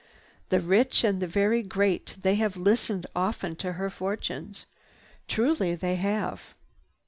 [0.49, 4.65] The rich and the very great, they have listened often to her fortunes.
[5.27, 6.55] Truly they have.